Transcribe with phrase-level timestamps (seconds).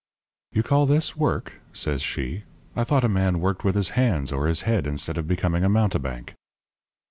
[0.51, 2.41] "'You call this work?' says she.
[2.75, 5.69] 'I thought a man worked with his hands or his head instead of becoming a
[5.69, 6.33] mountebank.'